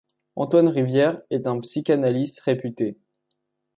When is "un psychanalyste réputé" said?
1.45-2.97